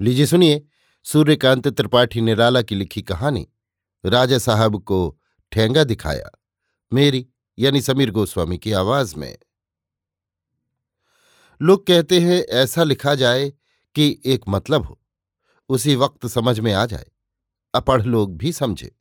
लीजिए 0.00 0.26
सुनिए, 0.26 0.62
सूर्यकांत 1.06 1.66
त्रिपाठी 1.68 2.20
निराला 2.20 2.60
की 2.62 2.74
लिखी 2.74 3.02
कहानी, 3.02 3.46
राजा 4.04 4.38
साहब 4.38 4.82
को 4.82 5.18
ठेंगा 5.52 5.84
दिखाया, 5.84 6.30
मेरी 6.92 7.26
यानी 7.58 7.80
समीर 7.80 8.10
गोस्वामी 8.10 8.58
की 8.58 8.72
आवाज़ 8.72 9.16
में। 9.16 9.38
लोग 11.60 11.86
कहते 11.86 12.20
हैं, 12.20 12.40
ऐसा 12.42 12.84
लिखा 12.84 13.14
जाए 13.14 13.48
कि 13.94 14.22
एक 14.24 14.44
मतलब 14.48 14.86
हो, 14.86 15.00
उसी 15.70 15.96
वक्त 15.96 16.26
समझ 16.26 16.58
में 16.60 16.72
आ 16.72 16.84
जाए, 16.86 17.06
अपढ़ 17.74 18.02
लोग 18.02 18.36
भी 18.36 18.52
समझे। 18.52 18.94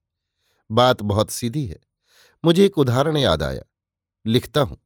बात 0.70 1.02
बहुत 1.04 1.32
सीधी 1.32 1.66
है, 1.66 1.79
मुझे 2.43 2.66
एक 2.66 2.77
उदाहरण 2.77 3.18
याद 3.18 3.43
आया, 3.43 3.61
लिखता 4.25 4.61
हूँ, 4.61 4.77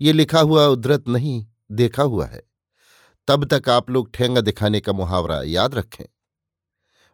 ये 0.00 0.12
लिखा 0.12 0.40
हुआ 0.40 0.66
उद्धृत 0.66 1.08
नहीं, 1.08 1.46
देखा 1.72 2.02
हुआ 2.02 2.26
है। 2.26 2.49
तब 3.30 3.44
तक 3.44 3.68
आप 3.68 3.90
लोग 3.90 4.10
ठेंगा 4.14 4.40
दिखाने 4.40 4.80
का 4.80 4.92
मुहावरा 4.92 5.42
याद 5.42 5.74
रखें। 5.74 6.04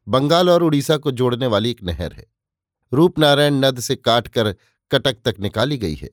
बंगाल 0.08 0.50
और 0.50 0.62
उड़ीसा 0.62 0.96
को 0.96 1.10
जोड़ने 1.10 1.46
वाली 1.46 1.70
एक 1.70 1.82
नहर 1.82 2.12
है। 2.12 2.26
रूपनारायण 2.92 3.54
नद 3.54 3.80
से 3.80 3.96
काटकर 3.96 4.52
कटक 4.90 5.16
तक 5.24 5.34
निकाली 5.40 5.78
गई 5.78 5.94
है। 5.94 6.10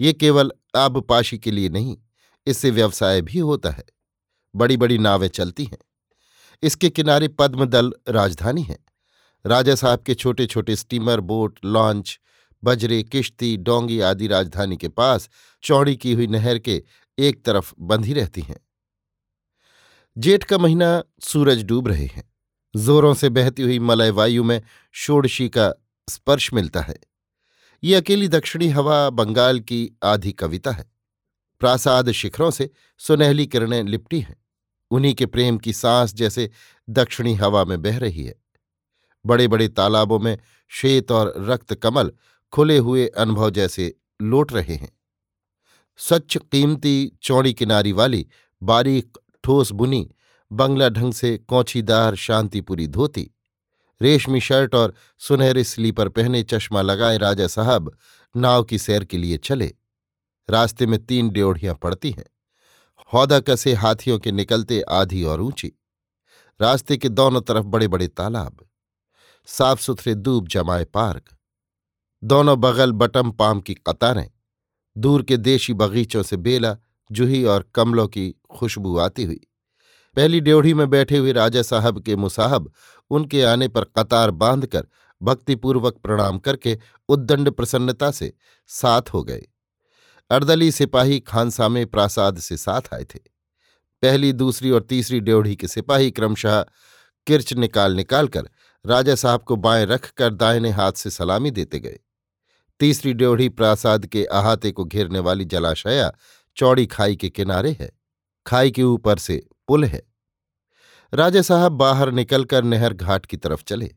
ये 0.00 0.12
केवल 0.12 0.52
आबपाशी 0.76 1.38
के 1.38 1.50
लिए 1.50 1.68
नहीं, 1.68 1.98
इससे 2.46 2.70
व्यवसाय 2.70 3.20
भी 3.20 3.38
होता 3.38 3.70
है। 3.70 3.84
बड़ी 4.56 4.76
बड़ी 4.76 4.98
नावें 4.98 5.28
चलती 5.28 5.64
हैं। 5.64 5.78
इसके 6.62 6.90
किनारे 6.90 7.28
पद्मदल 7.28 7.92
राजधानी 8.08 8.62
है। 8.62 8.78
राजा 9.46 9.74
साहब 9.74 10.00
के 10.00 10.14
छोटे 10.14 10.46
छोटे 10.46 10.76
स्टीमर, 10.76 11.20
बोट, 11.20 11.58
लॉन्च, 11.64 12.20
बजरे, 12.64 13.02
किश्ती, 13.02 13.56
डोंगी 13.56 14.00
आदि 14.00 14.26
राजधानी 14.26 14.76
के 14.76 14.88
पास 14.88 15.30
चौड़ी 15.62 15.96
की 15.96 16.12
हुई 16.12 16.26
नहर 16.26 16.58
के 16.58 16.84
एक 17.18 17.44
तरफ़ 17.44 17.74
बंधी 17.80 18.12
रहती 18.12 18.40
हैं। 18.40 18.60
जेठ 20.18 20.44
का 20.44 20.58
महीना 20.58 21.04
सूरज 21.20 21.64
डूब 21.64 21.88
रहे 21.88 22.06
हैं। 22.06 22.34
जोरों 22.76 23.14
से 23.14 23.28
बहती 23.28 23.62
हुई 23.62 23.78
मलय 23.78 24.10
वायु 24.10 24.44
में 24.44 24.62
षोड़शी 24.94 25.48
का 25.48 25.74
स्पर्श 26.10 26.52
मिलता 26.52 26.80
है। 26.80 27.00
ये 27.84 27.94
अकेली 27.94 28.28
दक्षिणी 28.28 28.68
हवा 28.68 29.10
बंगाल 29.10 29.60
की 29.60 29.90
आधी 30.02 30.32
कविता 30.32 30.70
है। 30.70 30.92
प्रासाद 31.60 32.12
शिखरों 32.12 32.50
से 32.50 32.70
सुनहली 32.98 33.46
किरणें 33.46 33.82
लिपटी 33.82 34.20
हैं। 34.20 34.44
उन्हीं 34.90 35.14
के 35.14 35.26
प्रेम 35.26 35.58
की 35.58 35.72
सांस 35.72 36.14
जैसे 36.14 36.50
दक्षिणी 36.90 37.34
हवा 37.34 37.64
में 37.64 37.82
बह 37.82 37.98
रही 37.98 38.24
है। 38.24 38.34
बड़े 39.26 39.48
बड़े 39.48 39.68
तालाबों 39.68 40.18
में 40.18 40.38
श्वेत 40.68 41.12
और 41.12 41.34
रक्त 41.38 41.74
कमल 41.74 42.12
खुले 42.52 42.78
हुए 42.78 43.06
अनुभव 43.06 43.50
जैसे 43.50 43.96
लौट 44.22 44.52
रहे 44.52 44.74
हैं। 44.74 44.98
स्वच्छ 45.96 46.36
कीमती 46.36 47.12
चौड़ी 47.22 47.54
किनारी 47.54 47.92
वाली 47.92 48.28
बारीक 48.62 49.18
ठोस 49.42 49.72
बुनी, 49.72 50.10
बंगला 50.52 50.88
ढंग 50.88 51.12
से 51.12 51.38
कौछीदार 51.38 52.14
शांतिपुरी 52.14 52.86
धोती। 52.86 53.30
रेशमी 54.02 54.40
शर्ट 54.40 54.74
और 54.74 54.94
सुनहरे 55.18 55.64
स्लीपर 55.64 56.08
पहने 56.08 56.42
चश्मा 56.42 56.82
लगाए 56.82 57.18
राजा 57.18 57.46
साहब 57.46 57.98
नाव 58.36 58.64
की 58.64 58.78
सैर 58.78 59.04
के 59.04 59.18
लिए 59.18 59.36
चले। 59.36 59.74
रास्ते 60.50 60.86
में 60.86 61.06
तीन 61.06 61.30
ड्योढ़ियाँ 61.30 61.74
पड़ती 61.74 62.10
हैं। 62.10 62.26
हौदा 63.12 63.40
कसे 63.40 63.74
हाथियों 63.74 64.18
के 64.18 64.32
निकलते 64.32 64.80
आधी 64.80 65.24
और 65.24 65.40
ऊँची। 65.40 65.72
रास्ते 66.60 66.96
के 66.96 67.08
दोनों 67.08 67.40
तरफ़ 67.40 67.64
बड़े 67.64 67.88
बड़े 67.88 68.08
तालाब। 68.08 68.66
साफ़ 69.46 69.80
सुथरे 69.80 70.14
दूब 70.14 70.48
जमाए 70.48 70.84
पार्क। 70.84 71.24
दोनों 72.24 72.60
बगल 72.60 72.92
बटम 72.92 73.30
पाम 73.30 73.60
की 73.60 73.74
कतारें। 73.74 74.30
दूर 74.98 75.22
के 75.22 75.36
देशी 75.36 75.74
बगीचों 75.74 76.22
से 76.22 76.36
बेला 76.36 76.76
जूही 77.10 77.44
और 77.44 77.70
कमलों 77.74 78.08
की 78.08 78.34
खुशबू 78.56 78.98
आती 78.98 79.24
हुई। 79.24 79.40
पहली 80.16 80.40
ड्योढ़ी 80.40 80.74
में 80.74 80.90
बैठे 80.90 81.16
हुए 81.16 81.32
राजा 81.32 81.62
साहब 81.62 82.02
के 82.02 82.16
मुसाहब 82.16 82.72
उनके 83.10 83.42
आने 83.42 83.68
पर 83.68 83.84
कतार 83.84 84.30
बांधकर 84.30 84.86
भक्तिपूर्वक 85.22 85.96
प्रणाम 85.96 86.38
करके 86.38 86.78
उद्दंड 87.08 87.50
प्रसन्नता 87.50 88.10
से 88.10 88.32
साथ 88.66 89.02
हो 89.14 89.24
गए। 89.24 89.42
अर्दली 90.30 90.72
सिपाही 90.72 91.20
खानसामे 91.20 91.84
प्रासाद 91.84 92.38
से 92.38 92.56
साथ 92.56 92.94
आए 92.94 93.04
थे। 93.04 93.18
पहली, 94.02 94.32
दूसरी 94.32 94.70
और 94.70 94.82
तीसरी 94.82 95.20
ड्योढ़ी 95.20 95.56
के 95.56 95.68
सिपाही 95.68 96.10
क्रमशः 96.10 96.64
किर्च 97.26 97.52
निकाल 97.52 97.94
निकाल 97.94 98.28
कर 98.28 98.48
राजा 98.86 99.14
साहब 99.14 99.42
को 99.42 99.56
बाएँ 99.56 99.86
रखकर 99.86 100.34
दाहिने 100.34 100.70
हाथ 100.70 100.92
से 100.92 101.10
सलामी 101.10 101.50
देते 101.50 101.78
गए। 101.78 101.98
तीसरी 102.80 103.12
ड्योढ़ी 103.12 103.48
प्रासाद 103.48 104.06
के 104.06 104.24
अहाते 104.24 104.72
को 104.72 104.84
घेरने 104.84 105.18
वाली 105.18 105.44
जलाशया 105.44 106.12
चौड़ी 106.56 106.86
खाई 106.86 107.16
के 107.16 107.28
किनारे 107.30 107.76
है, 107.80 107.90
खाई 108.46 108.70
के 108.70 108.82
ऊपर 108.82 109.18
से 109.18 109.46
पुल 109.68 109.84
है। 109.84 110.02
राजा 111.12 111.42
साहब 111.42 111.72
बाहर 111.72 112.12
निकलकर 112.12 112.64
नहर 112.64 112.92
घाट 112.92 113.26
की 113.26 113.36
तरफ़ 113.36 113.64
चले। 113.64 113.90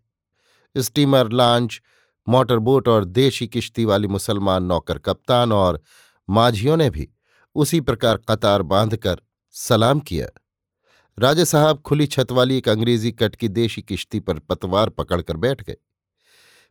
स्टीमर 0.75 1.29
लॉन्च 1.29 1.81
मोटरबोट 2.27 2.87
और 2.87 3.05
देशी 3.05 3.47
किश्ती 3.47 3.85
वाली 3.85 4.07
मुसलमान 4.07 4.63
नौकर 4.63 4.97
कप्तान 4.99 5.51
और 5.51 5.81
माझियों 6.29 6.77
ने 6.77 6.89
भी 6.89 7.09
उसी 7.55 7.81
प्रकार 7.81 8.17
कतार 8.29 8.61
बांधकर 8.61 9.21
सलाम 9.55 9.99
किया। 9.99 10.27
राजा 11.17 11.43
साहब 11.43 11.81
खुली 11.81 12.07
छत 12.07 12.31
वाली 12.31 12.57
एक 12.57 12.69
अंग्रेज़ी 12.69 13.11
कट 13.11 13.35
की 13.35 13.47
देशी 13.47 13.81
किश्ती 13.81 14.19
पर 14.19 14.39
पतवार 14.39 14.89
पकड़कर 14.89 15.37
बैठ 15.37 15.63
गए। 15.63 15.75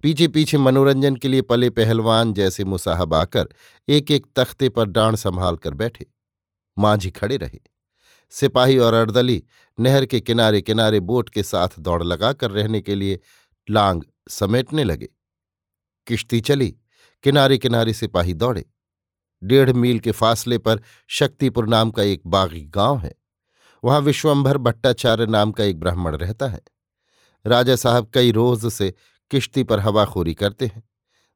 पीछे 0.03 0.29
पीछे 0.29 0.59
मनोरंजन 0.59 1.17
के 1.17 1.29
लिए 1.29 1.43
पले 1.43 1.71
पहलवान 1.71 2.33
जैसे 2.33 2.65
मुसाहब 2.65 3.15
आकर 3.15 3.49
एक 3.89 4.11
एक 4.11 4.27
तख्ते 4.37 4.69
पर 4.69 4.87
डांड 4.87 5.17
संभाल 5.17 5.57
कर 5.57 5.75
बैठे। 5.75 6.07
मांझी 6.79 7.11
खड़े 7.11 7.37
रहे। 7.37 7.61
सिपाही 8.31 8.79
और 8.79 8.95
अर्दली 8.95 9.43
नहर 9.81 10.07
के 10.07 10.21
किनारे 10.21 10.63
किनारे 10.63 11.01
बोट 11.01 11.29
के 11.29 11.43
साथ 11.43 11.69
दौड़ 11.79 12.03
लगाकर 12.03 12.51
रहने 12.51 12.81
के 12.81 12.95
लिए 12.95 13.21
लांग 13.71 14.03
समेटने 14.29 14.85
लगे। 14.85 15.09
किश्ती 16.07 16.41
चली। 16.41 16.77
किनारे 17.23 17.59
किनारे 17.59 17.93
सिपाही 17.93 18.35
दौड़े। 18.35 18.65
डेढ़ 19.45 19.73
मील 19.73 19.99
के 19.99 20.11
फासले 20.11 20.59
पर 20.59 20.81
शक्तिपुर 21.09 21.69
नाम 21.69 21.91
का 21.91 22.03
एक 22.03 22.23
बागी 22.27 22.65
गाँव 22.65 22.99
है। 22.99 23.15
वहाँ 23.85 24.01
विश्वंभर 24.01 24.59
भट्टाचार्य 24.59 25.27
नाम 25.27 25.53
का 25.53 25.65
एक 25.65 25.81
ब्राह्मण 25.81 26.17
रहता 26.17 26.47
है। 26.47 26.61
राजा 27.47 27.77
साहब 27.77 28.11
कई 28.15 28.33
रोज 28.33 28.67
से 28.73 28.95
किश्ती 29.31 29.63
पर 29.63 29.81
हवाखोरी 29.81 30.35
करते 30.35 30.67
हैं। 30.67 30.83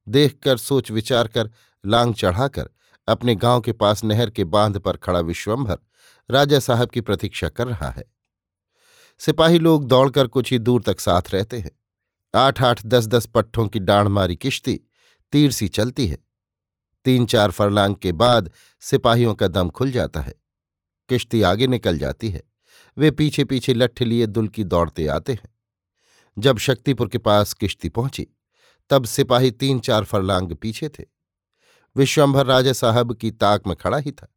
देखकर, 0.09 0.57
सोच 0.57 0.91
विचार 0.91 1.29
कर, 1.29 1.51
लांग 1.87 2.15
चढ़ाकर, 2.15 2.71
अपने 3.09 3.35
गाँव 3.35 3.61
के 3.61 3.73
पास 3.73 4.05
नहर 4.05 4.31
के 4.31 4.45
बाँध 4.45 4.79
पर 4.79 4.97
खड़ा 4.97 5.21
विश्वंभर, 5.21 5.79
राजा 6.31 6.59
साहब 6.59 6.89
की 6.89 7.01
प्रतीक्षा 7.01 7.49
कर 7.49 7.67
रहा 7.67 7.91
है। 7.91 8.05
सिपाही 9.19 9.59
लोग 9.59 9.85
दौड़कर 9.85 10.27
कुछ 10.27 10.51
ही 10.53 10.59
दूर 10.59 10.83
तक 10.83 11.01
साथ 11.01 11.23
रहते 11.31 11.59
हैं। 11.59 11.71
आठ 12.35 12.63
आठ 12.63 12.87
दस 12.87 13.07
दस 13.07 13.27
पट्ठों 13.27 13.69
की 13.69 13.79
डांड 13.79 14.09
मारी 14.09 14.37
किश्ती, 14.37 14.81
तीर 15.33 15.53
सी 15.53 15.69
चलती 15.69 16.07
है। 16.07 16.19
तीन 17.05 17.27
चार 17.27 17.51
फरलांग 17.51 17.97
के 17.97 18.13
बाद 18.13 18.51
सिपाहियों 18.81 19.35
का 19.35 19.49
दम 19.49 19.71
खुल 19.71 19.91
जाता 19.91 20.21
है। 20.21 20.35
किश्ती 21.09 21.43
आगे 21.43 21.67
निकल 21.67 21.99
जाती 21.99 22.29
है। 22.29 22.43
वे 22.99 23.11
पीछे 23.11 23.45
पीछे 23.45 23.75
लट्ठ 23.75 24.03
लिए 24.03 24.27
दुलकी 24.27 24.65
दौड़ते 24.65 25.07
आते 25.07 25.33
हैं। 25.33 25.58
जब 26.39 26.59
शक्तिपुर 26.59 27.09
के 27.09 27.19
पास 27.19 27.53
किश्ती 27.53 27.89
पहुँची, 27.89 28.27
तब 28.91 29.05
सिपाही 29.05 29.51
तीन 29.51 29.81
चार 29.81 30.05
फरलांग 30.05 30.53
पीछे 30.53 30.89
थे। 30.89 31.05
विश्वंभर 31.97 32.47
राजा 32.47 32.73
साहब 32.73 33.15
की 33.15 33.31
ताक 33.31 33.67
में 33.67 33.77
खड़ा 33.77 33.99
ही 33.99 34.11
था। 34.11 34.35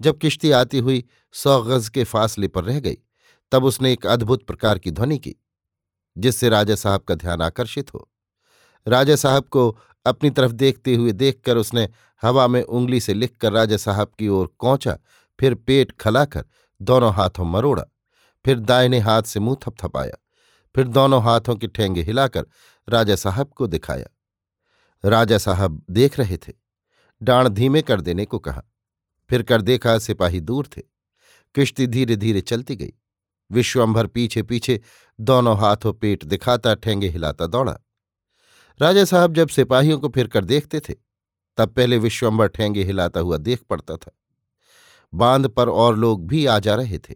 जब 0.00 0.18
किश्ती 0.18 0.50
आती 0.50 0.78
हुई 0.78 1.04
सौ 1.32 1.62
गज 1.62 1.88
के 1.88 2.04
फासले 2.04 2.48
पर 2.48 2.64
रह 2.64 2.80
गई, 2.80 2.98
तब 3.52 3.64
उसने 3.64 3.92
एक 3.92 4.06
अद्भुत 4.06 4.46
प्रकार 4.46 4.78
की 4.78 4.90
ध्वनि 4.90 5.18
की, 5.18 5.34
जिससे 6.18 6.48
राजा 6.48 6.74
साहब 6.74 7.00
का 7.00 7.14
ध्यान 7.14 7.42
आकर्षित 7.42 7.94
हो। 7.94 8.10
राजा 8.88 9.16
साहब 9.16 9.44
को 9.44 9.78
अपनी 10.06 10.30
तरफ़ 10.30 10.52
देखते 10.52 10.94
हुए 10.94 11.12
देखकर 11.12 11.56
उसने 11.56 11.88
हवा 12.22 12.46
में 12.46 12.62
उंगली 12.62 13.00
से 13.00 13.14
लिखकर 13.14 13.52
राजा 13.52 13.76
साहब 13.76 14.12
की 14.18 14.28
ओर 14.28 14.54
कौचा, 14.58 14.98
फिर 15.40 15.54
पेट 15.54 15.92
खलाकर 15.92 16.44
दोनों 16.82 17.14
हाथों 17.14 17.44
मरोड़ा, 17.44 17.84
फिर 18.44 18.58
दाहिने 18.58 18.98
हाथ 18.98 19.22
से 19.22 19.40
मुँह 19.40 19.56
थपथपाया। 19.62 20.16
फिर 20.74 20.88
दोनों 20.88 21.22
हाथों 21.22 21.56
के 21.56 21.66
ठेंगे 21.66 22.02
हिलाकर 22.02 22.46
राजा 22.88 23.16
साहब 23.16 23.50
को 23.56 23.66
दिखाया। 23.66 24.06
राजा 25.08 25.38
साहब 25.38 25.84
देख 25.90 26.18
रहे 26.18 26.36
थे। 26.36 26.52
डांड 27.22 27.48
धीमे 27.48 27.82
कर 27.82 28.00
देने 28.00 28.24
को 28.24 28.38
कहा। 28.38 28.62
फिर 29.30 29.42
कर 29.42 29.62
देखा 29.62 29.98
सिपाही 29.98 30.40
दूर 30.40 30.66
थे। 30.66 30.82
किश्ती 31.54 31.86
धीरे 31.86 32.16
धीरे 32.16 32.40
चलती 32.40 32.76
गई। 32.76 32.92
विश्वंभर 33.52 34.06
पीछे 34.06 34.42
पीछे 34.42 34.80
दोनों 35.20 35.58
हाथों 35.58 35.92
पेट 35.92 36.24
दिखाता, 36.24 36.74
ठेंगे 36.74 37.08
हिलाता 37.08 37.46
दौड़ा। 37.46 37.78
राजा 38.82 39.04
साहब 39.04 39.34
जब 39.34 39.48
सिपाहियों 39.48 39.98
को 39.98 40.08
फिर 40.08 40.26
कर 40.28 40.44
देखते 40.44 40.80
थे, 40.80 40.94
तब 41.56 41.68
पहले 41.68 41.98
विश्वंभर 41.98 42.48
ठेंगे 42.48 42.84
हिलाता 42.84 43.20
हुआ 43.20 43.36
देख 43.36 43.62
पड़ता 43.62 43.96
था। 43.96 44.10
बाँध 45.14 45.48
पर 45.48 45.68
और 45.68 45.96
लोग 45.96 46.26
भी 46.26 46.46
आ 46.46 46.58
जा 46.58 46.74
रहे 46.74 46.98
थे। 46.98 47.14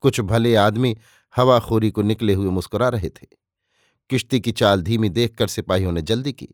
कुछ 0.00 0.20
भले 0.20 0.54
आदमी 0.54 0.98
हवाखोरी 1.36 1.90
को 1.90 2.02
निकले 2.02 2.34
हुए 2.34 2.50
मुस्कुरा 2.50 2.88
रहे 2.88 3.08
थे। 3.08 3.26
किश्ती 4.10 4.40
की 4.40 4.52
चाल 4.52 4.82
धीमी 4.82 5.08
देखकर 5.08 5.46
सिपाहियों 5.46 5.92
ने 5.92 6.02
जल्दी 6.02 6.32
की। 6.32 6.48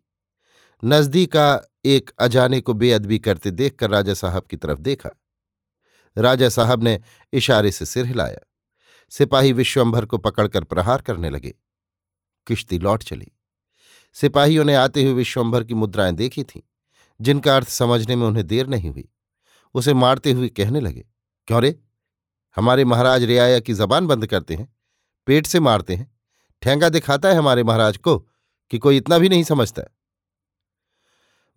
नजदीका 0.85 1.63
एक 1.85 2.11
अजाने 2.19 2.61
को 2.61 2.75
बेअदबी 2.75 3.19
करते 3.19 3.51
देखकर 3.51 3.91
राजा 3.91 4.15
साहब 4.15 4.43
की 4.43 4.57
तरफ़ 4.57 4.79
देखा। 4.79 5.11
राजा 6.19 6.49
साहब 6.49 6.83
ने 6.83 7.01
इशारे 7.33 7.71
से 7.71 7.87
सिर 7.87 8.07
हिलाया। 8.07 8.39
सिपाही 9.11 9.53
विश्वंभर 9.53 10.07
को 10.07 10.19
पकड़कर 10.19 10.65
प्रहार 10.65 11.03
करने 11.03 11.31
लगे। 11.31 11.55
किश्ती 12.47 12.79
लौट 12.79 13.03
चली। 13.03 13.33
सिपाहियों 14.13 14.65
ने 14.65 14.75
आते 14.75 15.05
हुए 15.05 15.13
विश्वंभर 15.13 15.65
की 15.65 15.75
मुद्राएँ 15.75 16.13
देखी 16.13 16.45
थीं, 16.45 16.61
जिनका 17.21 17.57
अर्थ 17.57 17.69
समझने 17.69 18.17
में 18.17 18.27
उन्हें 18.27 18.47
देर 18.47 18.67
नहीं 18.67 18.91
हुई। 18.91 19.09
उसे 19.75 19.95
मारते 19.95 20.33
हुए 20.33 20.49
कहने 20.49 20.81
लगे, 20.81 21.07
क्यों 21.47 21.63
रे? 21.63 21.84
हमारे 22.57 22.85
महाराज 22.85 23.25
रियाया 23.25 23.61
की 23.61 23.75
जबान 23.75 24.07
बंद 24.07 24.27
करते 24.27 24.55
हैं, 24.55 24.77
पेट 25.27 25.47
से 25.47 25.61
मारते 25.61 25.95
हैं। 25.95 26.13
ठेंगा 26.63 26.89
दिखाता 26.89 27.29
है 27.29 27.35
हमारे 27.35 27.63
महाराज 27.63 27.97
को 27.97 28.19
कि 28.71 28.79
कोई 28.79 28.97
इतना 28.97 29.19
भी 29.19 29.29
नहीं 29.29 29.45
समझता 29.45 29.83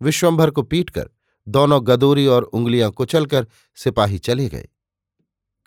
विश्वंभर 0.02 0.50
को 0.50 0.62
पीटकर 0.62 1.08
दोनों 1.48 1.80
गदोरी 1.86 2.26
और 2.26 2.42
उंगलियाँ 2.42 2.90
कुचलकर 2.90 3.46
सिपाही 3.76 4.18
चले 4.18 4.48
गए। 4.48 4.68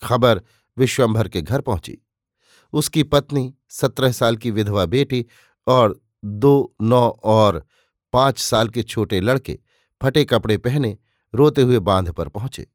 खबर 0.04 0.42
विश्वंभर 0.78 1.28
के 1.28 1.42
घर 1.42 1.62
पहुँची। 1.62 1.98
उसकी 2.74 3.04
पत्नी, 3.04 3.54
सत्रह 3.70 4.12
साल 4.12 4.38
की 4.38 4.52
विधवा 4.52 4.86
बेटी 4.86 5.26
और 5.68 6.00
दो, 6.26 6.76
नौ 6.82 7.08
और 7.24 7.64
पाँच 8.14 8.40
साल 8.40 8.70
के 8.70 8.84
छोटे 8.84 9.20
लड़के 9.20 9.60
फटे 10.02 10.26
कपड़े 10.26 10.58
पहने 10.58 10.98
रोते 11.34 11.62
हुए 11.62 11.80
बाँध 11.80 12.12
पर 12.12 12.30
पहुँचे। 12.30 12.68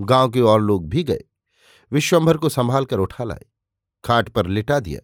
गाँव 0.00 0.30
के 0.30 0.40
और 0.40 0.60
लोग 0.60 0.88
भी 0.88 1.04
गए। 1.04 1.24
विश्वंभर 1.92 2.36
को 2.36 2.48
संभाल 2.48 2.84
कर 2.84 2.98
उठा 2.98 3.24
लाए। 3.24 3.44
खाट 4.04 4.28
पर 4.28 4.46
लिटा 4.46 4.80
दिया। 4.80 5.00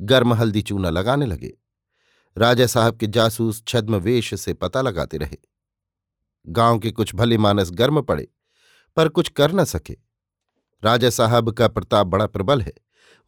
गर्म 0.00 0.34
हल्दी 0.34 0.62
चूना 0.62 0.90
लगाने 0.90 1.26
लगे। 1.26 1.52
राजा 2.38 2.66
साहब 2.66 2.96
के 2.96 3.06
जासूस 3.06 3.64
छद्म 3.68 3.96
वेश 3.96 4.40
से 4.40 4.54
पता 4.54 4.82
लगाते 4.82 5.16
रहे। 5.16 5.36
गाँव 6.48 6.78
के 6.78 6.90
कुछ 6.90 7.14
भले 7.14 7.38
मानस 7.38 7.70
गर्म 7.70 8.02
पड़े, 8.02 8.28
पर 8.96 9.08
कुछ 9.08 9.28
कर 9.28 9.52
न 9.52 9.64
सके। 9.64 9.96
राजा 10.84 11.10
साहब 11.10 11.50
का 11.50 11.68
प्रताप 11.68 12.06
बड़ा 12.06 12.26
प्रबल 12.26 12.62
है। 12.62 12.72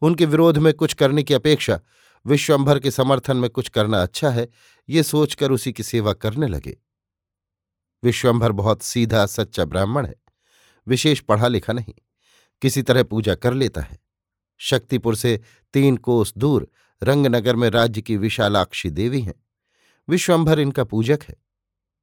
उनके 0.01 0.25
विरोध 0.25 0.57
में 0.57 0.73
कुछ 0.73 0.93
करने 0.93 1.23
की 1.23 1.33
अपेक्षा, 1.33 1.79
विश्वंभर 2.25 2.79
के 2.79 2.91
समर्थन 2.91 3.37
में 3.37 3.49
कुछ 3.49 3.69
करना 3.69 4.01
अच्छा 4.01 4.29
है, 4.29 4.49
ये 4.89 5.03
सोचकर 5.03 5.51
उसी 5.51 5.73
की 5.73 5.83
सेवा 5.83 6.13
करने 6.13 6.47
लगे। 6.47 6.77
विश्वंभर 8.03 8.51
बहुत 8.51 8.81
सीधा, 8.81 9.25
सच्चा 9.25 9.65
ब्राह्मण 9.65 10.05
है। 10.05 10.15
विशेष 10.87 11.19
पढ़ा 11.19 11.47
लिखा 11.47 11.73
नहीं। 11.73 11.93
किसी 12.61 12.81
तरह 12.81 13.03
पूजा 13.03 13.35
कर 13.35 13.53
लेता 13.53 13.81
है। 13.81 13.99
शक्तिपुर 14.57 15.15
से 15.15 15.41
तीन 15.73 15.97
कोस 15.97 16.33
दूर 16.37 16.69
रंगनगर 17.03 17.55
में 17.55 17.69
राज्य 17.69 18.01
की 18.01 18.17
विशालाक्षी 18.17 18.89
देवी 18.89 19.21
हैं। 19.21 19.43
विश्वंभर 20.09 20.59
इनका 20.59 20.83
पूजक 20.83 21.19
है। 21.23 21.35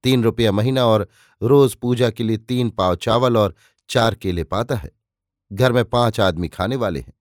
तीन 0.02 0.24
रुपया 0.24 0.52
महीना 0.52 0.86
और 0.86 1.08
रोज 1.42 1.74
पूजा 1.74 2.10
के 2.10 2.24
लिए 2.24 2.36
तीन 2.36 2.70
पाव 2.70 2.96
चावल 2.96 3.36
और 3.36 3.54
चार 3.88 4.14
केले 4.14 4.44
पाता 4.44 4.74
है। 4.74 4.90
घर 5.52 5.72
में 5.72 5.84
पाँच 5.84 6.20
आदमी 6.20 6.48
खाने 6.48 6.76
वाले 6.76 7.00
हैं। 7.00 7.12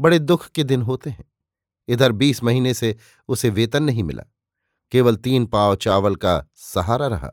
बड़े 0.00 0.18
दुख 0.18 0.48
के 0.48 0.64
दिन 0.64 0.82
होते 0.82 1.10
हैं। 1.10 1.24
इधर 1.88 2.12
बीस 2.12 2.44
महीने 2.44 2.74
से 2.74 2.96
उसे 3.28 3.50
वेतन 3.50 3.82
नहीं 3.82 4.02
मिला। 4.02 4.22
केवल 4.92 5.16
तीन 5.16 5.46
पाव 5.46 5.76
चावल 5.76 6.16
का 6.16 6.46
सहारा 6.54 7.06
रहा। 7.06 7.32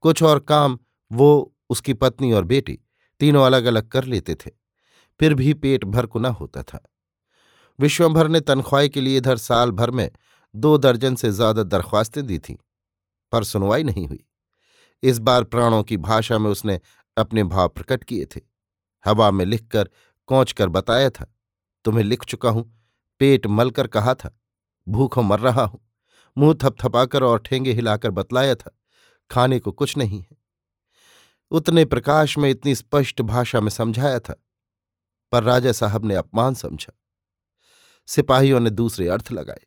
कुछ 0.00 0.22
और 0.22 0.38
काम 0.38 0.78
वो, 1.12 1.56
उसकी 1.70 1.94
पत्नी 1.94 2.32
और 2.32 2.44
बेटी 2.44 2.78
तीनों 3.20 3.44
अलग 3.46 3.64
अलग 3.64 3.88
कर 3.88 4.04
लेते 4.04 4.34
थे, 4.34 4.50
फिर 5.20 5.34
भी 5.34 5.54
पेट 5.54 5.84
भर 5.86 6.06
को 6.06 6.18
होता 6.30 6.62
था। 6.62 6.80
विश्वभर 7.78 8.28
ने 8.28 8.40
तनख्वाही 8.40 8.88
के 8.88 9.00
लिए 9.00 9.16
इधर 9.16 9.36
साल 9.38 9.70
भर 9.72 9.90
में 9.90 10.10
दो 10.54 10.76
दर्जन 10.78 11.14
से 11.14 11.30
ज़्यादा 11.30 11.62
दरख्वास्तें 11.64 12.26
दी 12.26 12.38
थीं, 12.38 12.56
पर 13.32 13.44
सुनवाई 13.44 13.82
नहीं 13.82 14.06
हुई। 14.06 14.24
इस 15.02 15.18
बार 15.18 15.44
प्राणों 15.44 15.82
की 15.82 15.96
भाषा 15.96 16.38
में 16.38 16.50
उसने 16.50 16.80
अपने 17.16 17.44
भाव 17.44 17.68
प्रकट 17.68 18.04
किए 18.04 18.26
थे। 18.26 18.40
हवा 19.04 19.30
में 19.30 19.44
लिखकर, 19.44 19.88
कौच 20.28 20.52
कर 20.52 20.68
बताया 20.68 21.10
था, 21.10 21.26
तुम्हें 21.84 22.04
लिख 22.04 22.24
चुका 22.24 22.50
हूँ, 22.50 22.64
पेट 23.20 23.46
मलकर 23.46 23.86
कहा 23.86 24.14
था, 24.14 24.30
भूखों 24.86 25.22
मर 25.22 25.40
रहा 25.40 25.64
हूँ, 25.64 25.80
मुँह 26.36 26.54
थपथपाकर 26.54 27.22
और 27.22 27.38
ठेंगे 27.40 27.72
हिलाकर 27.72 28.10
बतलाया 28.10 28.54
था, 28.54 28.76
खाने 29.30 29.58
को 29.58 29.72
कुछ 29.72 29.96
नहीं 29.96 30.20
है। 30.20 30.36
उतने 31.50 31.84
प्रकाश 31.84 32.38
में 32.38 32.50
इतनी 32.50 32.74
स्पष्ट 32.74 33.22
भाषा 33.22 33.60
में 33.60 33.70
समझाया 33.70 34.18
था, 34.18 34.44
पर 35.32 35.42
राजा 35.42 35.72
साहब 35.72 36.04
ने 36.04 36.14
अपमान 36.14 36.54
समझा। 36.54 36.98
सिपाहियों 38.06 38.60
ने 38.60 38.70
दूसरे 38.70 39.08
अर्थ 39.08 39.32
लगाए। 39.32 39.60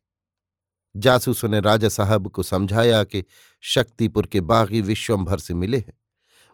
जासूसों 0.95 1.49
ने 1.49 1.59
राजा 1.59 1.89
साहब 1.89 2.27
को 2.27 2.43
समझाया 2.43 3.03
कि 3.03 3.23
शक्तिपुर 3.61 4.25
के 4.25 4.41
बागी 4.41 4.81
विश्वंभर 4.81 5.39
से 5.39 5.53
मिले 5.53 5.77
हैं। 5.77 5.93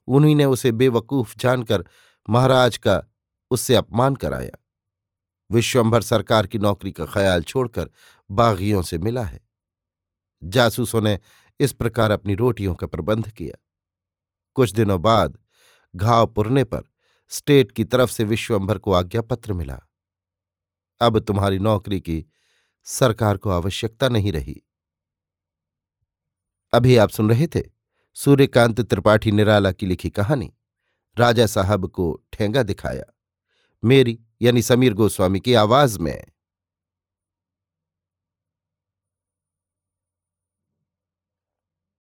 उन्हीं 0.07 0.35
ने 0.35 0.45
उसे 0.45 0.71
बेवकूफ़ 0.71 1.37
जानकर 1.37 1.85
महाराज 2.29 2.77
का 2.77 3.03
उससे 3.51 3.75
अपमान 3.75 4.15
कराया। 4.15 4.63
विश्वंभर 5.51 6.01
सरकार 6.01 6.47
की 6.47 6.59
नौकरी 6.59 6.91
का 6.91 7.05
ख्याल 7.05 7.43
छोड़कर 7.43 7.89
बागियों 8.31 8.81
से 8.81 8.97
मिला 8.97 9.23
है। 9.23 9.47
जासूसों 10.43 11.01
ने 11.01 11.19
इस 11.59 11.71
प्रकार 11.73 12.11
अपनी 12.11 12.35
रोटियों 12.35 12.75
का 12.75 12.87
प्रबंध 12.87 13.29
किया। 13.29 13.63
कुछ 14.57 14.71
दिनों 14.73 15.01
बाद 15.01 15.37
घाव 15.95 16.27
पुरने 16.27 16.63
पर 16.63 16.81
स्टेट 17.29 17.71
की 17.71 17.83
तरफ़ 17.83 18.11
से 18.11 18.23
विश्वंभर 18.23 18.77
को 18.77 18.93
आज्ञा 18.93 19.21
पत्र 19.21 19.53
मिला। 19.53 19.79
अब 21.01 21.19
तुम्हारी 21.19 21.59
नौकरी 21.59 21.99
की 21.99 22.25
सरकार 22.83 23.37
को 23.37 23.49
आवश्यकता 23.49 24.09
नहीं 24.09 24.31
रही। 24.31 24.61
अभी 26.73 26.97
आप 26.97 27.09
सुन 27.09 27.29
रहे 27.29 27.47
थे 27.47 27.63
सूर्यकांत 28.13 28.81
त्रिपाठी 28.81 29.31
निराला 29.31 29.71
की 29.71 29.85
लिखी 29.85 30.09
कहानी, 30.09 30.53
राजा 31.17 31.45
साहब 31.45 31.87
को 31.87 32.25
ठेंगा 32.33 32.63
दिखाया। 32.63 33.03
मेरी 33.83 34.19
यानी 34.41 34.61
समीर 34.61 34.93
गोस्वामी 34.93 35.39
की 35.39 35.53
आवाज़ 35.53 35.99
में 35.99 36.25